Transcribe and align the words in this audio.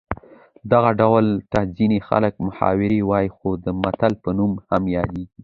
دغه 0.71 0.89
ډول 1.01 1.25
ته 1.51 1.59
ځینې 1.77 1.97
خلک 2.07 2.33
محاوره 2.47 2.99
وايي 3.09 3.29
خو 3.35 3.49
د 3.65 3.67
متل 3.81 4.13
په 4.23 4.29
نوم 4.37 4.51
هم 4.69 4.83
یادیږي 4.97 5.37